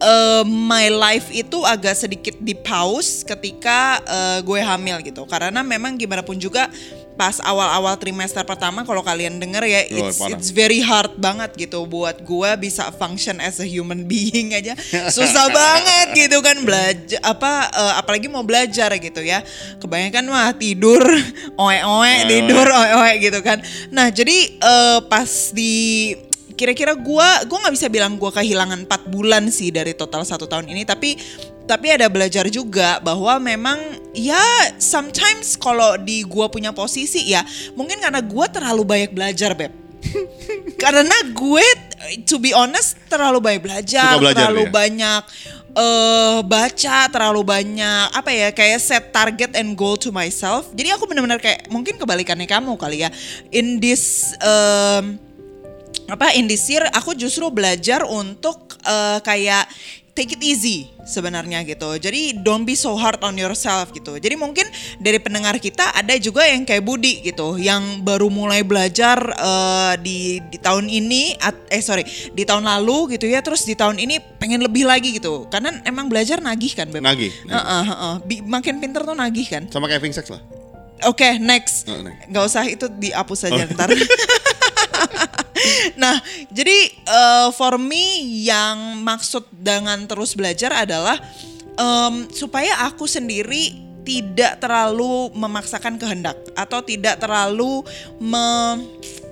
[0.00, 5.28] eh, my life itu agak sedikit di pause ketika eh, gue hamil gitu.
[5.28, 6.72] Karena memang gimana pun juga
[7.16, 10.36] pas awal-awal trimester pertama kalau kalian denger ya Oh, it's, parah.
[10.36, 14.76] it's very hard banget gitu buat gue bisa function as a human being aja.
[15.08, 19.40] Susah banget gitu kan belajar apa eh, apalagi mau belajar gitu ya.
[19.80, 21.00] Kebanyakan mah tidur
[21.64, 23.64] oe-oe tidur oe-oe gitu kan.
[23.88, 26.12] Nah jadi eh, pas di
[26.52, 30.68] kira-kira gua gua nggak bisa bilang gua kehilangan 4 bulan sih dari total satu tahun
[30.68, 31.16] ini tapi
[31.66, 33.78] tapi ada belajar juga bahwa memang
[34.14, 34.40] ya
[34.78, 37.42] sometimes kalau di gua punya posisi ya
[37.74, 39.86] mungkin karena gua terlalu banyak belajar beb
[40.82, 41.66] karena gue
[42.28, 44.72] to be honest terlalu banyak belajar, Suka belajar terlalu dia.
[44.72, 45.22] banyak
[45.76, 50.72] eh baca, terlalu banyak apa ya kayak set target and goal to myself.
[50.72, 53.12] Jadi aku benar-benar kayak mungkin kebalikannya kamu kali ya.
[53.52, 55.20] In this em,
[56.08, 59.68] apa in this year aku justru belajar untuk eh, kayak
[60.16, 61.92] take it easy sebenarnya gitu.
[61.94, 64.16] Jadi don't be so hard on yourself gitu.
[64.16, 64.64] Jadi mungkin
[64.96, 70.40] dari pendengar kita ada juga yang kayak Budi gitu, yang baru mulai belajar eh, di
[70.40, 72.02] di tahun ini, at- eh sorry
[72.32, 75.44] di tahun lalu gitu ya, terus di tahun ini pengen lebih lagi gitu.
[75.46, 77.04] Karena emang belajar nagih kan, Beb?
[77.04, 77.52] Nagih, nagih.
[77.52, 78.14] Heeh, heeh.
[78.24, 79.68] Bi- makin pinter tuh nagih kan.
[79.68, 80.40] Sama kayak having sex lah.
[81.04, 81.84] Oke, next.
[81.92, 82.24] Oh, next.
[82.32, 83.92] Nggak usah itu dihapus saja ntar.
[86.02, 86.16] nah,
[86.52, 91.16] jadi eh, for me yang maksud dengan terus belajar adalah
[91.76, 97.82] em, supaya aku sendiri tidak terlalu memaksakan kehendak atau tidak terlalu
[98.22, 98.78] me,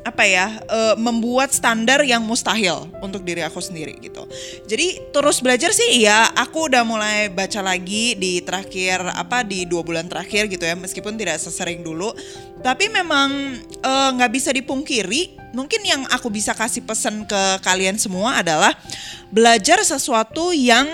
[0.05, 4.29] apa ya eh, membuat standar yang mustahil untuk diri aku sendiri gitu.
[4.69, 9.81] Jadi terus belajar sih ya aku udah mulai baca lagi di terakhir apa di dua
[9.81, 12.13] bulan terakhir gitu ya meskipun tidak sesering dulu.
[12.61, 18.43] Tapi memang eh, nggak bisa dipungkiri mungkin yang aku bisa kasih pesan ke kalian semua
[18.43, 18.75] adalah
[19.31, 20.85] belajar sesuatu yang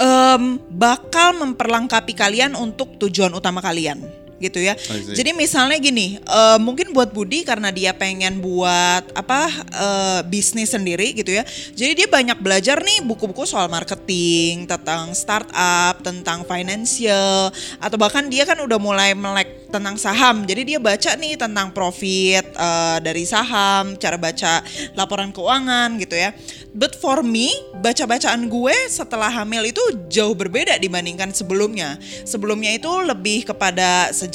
[0.00, 4.76] em, bakal memperlengkapi kalian untuk tujuan utama kalian gitu ya.
[5.16, 9.40] Jadi misalnya gini, eh, mungkin buat Budi karena dia pengen buat apa
[9.72, 11.44] eh, bisnis sendiri gitu ya.
[11.72, 17.48] Jadi dia banyak belajar nih buku-buku soal marketing, tentang startup, tentang financial
[17.80, 20.44] atau bahkan dia kan udah mulai melek tentang saham.
[20.44, 24.60] Jadi dia baca nih tentang profit eh, dari saham, cara baca
[24.92, 26.36] laporan keuangan gitu ya.
[26.74, 29.78] But for me, baca-bacaan gue setelah hamil itu
[30.10, 31.94] jauh berbeda dibandingkan sebelumnya.
[32.26, 34.33] Sebelumnya itu lebih kepada sejarah,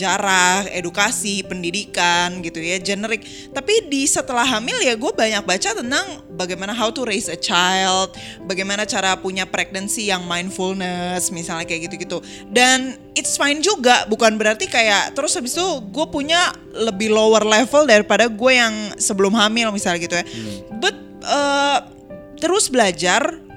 [0.71, 3.25] edukasi, pendidikan gitu ya, generik.
[3.51, 6.05] Tapi di setelah hamil ya gue banyak baca tentang
[6.39, 8.15] bagaimana how to raise a child,
[8.47, 12.23] bagaimana cara punya pregnancy yang mindfulness, misalnya kayak gitu-gitu.
[12.47, 17.89] Dan it's fine juga, bukan berarti kayak terus habis itu gue punya lebih lower level
[17.89, 20.25] daripada gue yang sebelum hamil misalnya gitu ya.
[20.79, 21.83] But uh,
[22.39, 23.48] terus belajar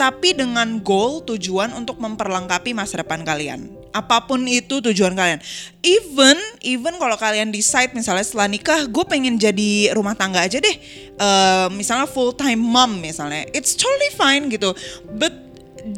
[0.00, 3.68] tapi dengan goal tujuan untuk memperlengkapi masa depan kalian.
[3.92, 5.36] Apa pun itu tujuan kalian.
[5.84, 10.76] Even even kalau kalian decide misalnya setelah nikah gue pengen jadi rumah tangga aja deh.
[11.20, 13.44] Eh, misalnya full time mom misalnya.
[13.52, 14.72] It's totally fine gitu.
[15.20, 15.36] But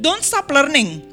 [0.03, 1.12] don't stop learning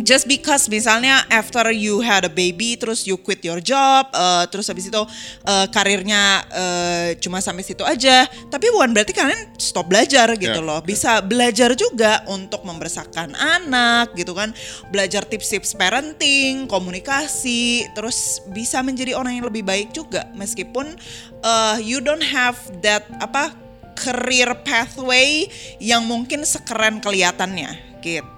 [0.00, 4.64] just because misalnya after you had a baby terus you quit your job eh, terus
[4.72, 5.02] habis itu
[5.44, 8.24] eh, karirnya eh, cuma sampai situ aja.
[8.48, 10.80] Tapi bukan berarti kalian stop belajar gitu Ya, loh.
[10.80, 14.56] bisa belajar juga untuk membesarkan anak gitu kan.
[14.88, 20.24] Belajar tips-tips parenting komunikasi terus bisa menjadi orang yang lebih baik juga.
[20.32, 20.96] Meskipun
[21.44, 23.52] eh, you don't have that apa
[23.92, 25.44] career pathway
[25.76, 28.31] yang mungkin sekeren kelihatannya gitu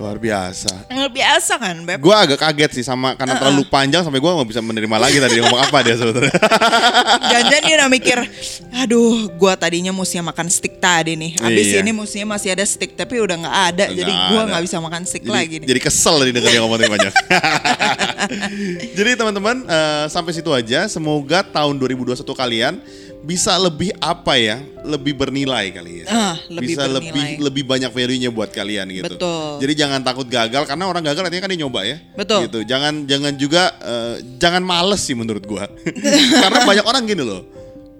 [0.00, 0.88] Luar biasa.
[0.88, 2.00] Luar biasa kan, Beb?
[2.00, 5.44] Gue agak kaget sih sama karena terlalu panjang sampai gue nggak bisa menerima lagi tadi
[5.44, 6.32] ngomong apa dia sebetulnya.
[7.30, 8.16] Jangan dia udah mikir,
[8.80, 11.36] aduh, gua tadinya mestinya makan steak tadi nih.
[11.36, 11.84] Habis Iya.
[11.84, 13.84] ini mestinya masih ada steak, tapi udah nggak ada.
[13.92, 14.48] jadi Nggak gua ada.
[14.56, 15.66] nggak bisa makan steak jadi, lagi nih.
[15.68, 17.12] jadi kesel tadi denger dia ngomongin banyak.
[18.98, 20.88] jadi teman-teman eh, sampai situ aja.
[20.88, 22.74] Semoga tahun 2021 kalian
[23.20, 24.64] bisa lebih apa ya?
[24.80, 26.06] Lebih bernilai kali ya.
[26.08, 27.04] Ah, lebih bisa bernilai.
[27.04, 29.14] lebih lebih banyak value-nya buat kalian gitu.
[29.16, 29.60] Betul.
[29.60, 31.96] Jadi jangan takut gagal karena orang gagal artinya kan dia nyoba ya.
[32.16, 32.48] Betul.
[32.48, 32.58] Gitu.
[32.64, 35.68] Jangan jangan juga eh, jangan males sih menurut gua.
[36.44, 37.44] karena banyak orang gini loh.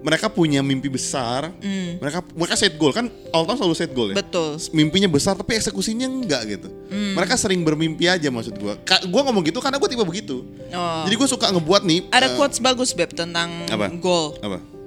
[0.01, 1.53] Mereka punya mimpi besar.
[2.01, 4.17] Mereka mereka set goal kan all time selalu set goal ya.
[4.17, 4.57] Betul.
[4.73, 6.73] Mimpinya besar tapi eksekusinya enggak gitu.
[6.89, 8.73] Mereka sering bermimpi aja maksud gua.
[8.81, 10.41] Ka- gua ngomong gitu karena gua tipe begitu.
[10.73, 11.05] Oh.
[11.05, 12.09] Jadi gue suka ngebuat nih.
[12.09, 13.93] Ada eh, quotes bagus beb tentang apa?
[13.93, 14.33] goal.
[14.41, 14.80] Apa?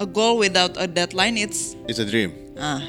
[0.00, 2.32] A goal without a deadline it's It's a dream.
[2.56, 2.80] ah.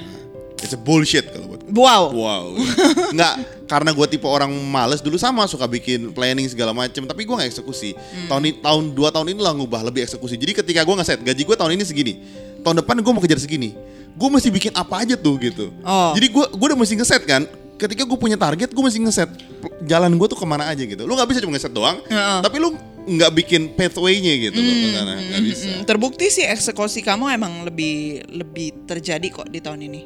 [0.62, 1.62] It's a bullshit kalau buat.
[1.74, 2.04] Wow.
[2.14, 2.44] Wow.
[3.18, 7.34] Nggak, karena gue tipe orang males dulu sama suka bikin planning segala macem, tapi gue
[7.34, 7.98] nggak eksekusi.
[7.98, 8.28] Hmm.
[8.30, 10.38] Tahun ini, tahun dua tahun ini lah ngubah lebih eksekusi.
[10.38, 12.14] Jadi ketika gue ngeset gaji gue tahun ini segini,
[12.62, 13.74] tahun depan gue mau kejar segini,
[14.14, 15.74] gue mesti bikin apa aja tuh gitu.
[15.82, 16.14] Oh.
[16.14, 17.42] Jadi gue gue udah mesti ngeset kan.
[17.82, 19.30] Ketika gue punya target, gue mesti ngeset
[19.90, 21.10] jalan gue tuh ke mana aja gitu.
[21.10, 22.40] Lu nggak bisa cuma ngeset doang, Heeh.
[22.46, 25.14] tapi lu nggak bikin pathway-nya gitu loh, ke sana.
[25.18, 25.68] nggak bisa.
[25.74, 30.02] Mm, terbukti sih eksekusi kamu emang lebih lebih terjadi kok di tahun ini.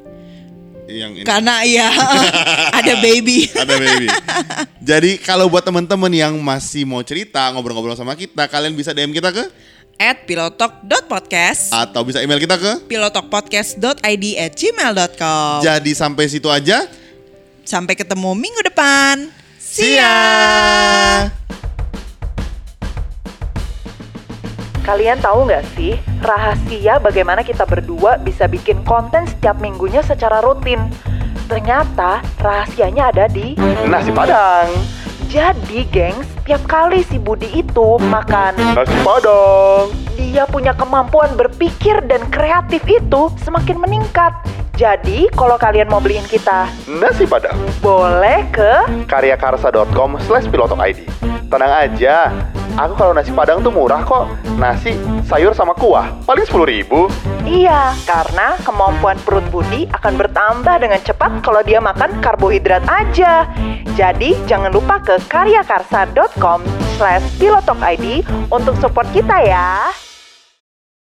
[0.85, 1.25] Yang ini.
[1.25, 1.89] Karena ya
[2.79, 3.49] ada baby.
[3.51, 4.07] ada baby.
[4.79, 9.33] Jadi kalau buat teman-teman yang masih mau cerita ngobrol-ngobrol sama kita, kalian bisa DM kita
[9.33, 9.43] ke
[9.95, 12.83] at pilotalk.podcast atau bisa email kita ke.
[12.91, 16.83] pilotalkpodcast.id at gmail.com Jadi sampai situ aja.
[17.65, 19.31] Sampai ketemu minggu depan.
[19.57, 21.64] See ya.
[24.85, 30.77] Kalian tahu nggak sih rahasia bagaimana kita berdua bisa bikin konten setiap minggunya secara rutin?
[31.49, 33.57] Ternyata rahasianya ada di
[33.89, 34.69] Nasi Padang.
[35.25, 39.89] Jadi, gengs, tiap kali si Budi itu makan, Nasi Padang.
[40.13, 44.37] dia punya kemampuan berpikir dan kreatif itu semakin meningkat.
[44.75, 47.55] Jadi, kalau kalian mau beliin kita, Nasi Padang.
[47.79, 51.07] boleh ke karyakarsa.com slash ID.
[51.47, 52.35] Tenang aja,
[52.75, 54.27] aku kalau nasi padang tuh murah kok.
[54.59, 57.07] Nasi, sayur sama kuah, paling 10 ribu.
[57.47, 63.47] Iya, karena kemampuan perut Budi akan bertambah dengan cepat kalau dia makan karbohidrat aja.
[63.95, 66.59] Jadi, jangan lupa ke karyakarsa.com
[66.99, 67.23] slash
[68.51, 69.87] untuk support kita ya.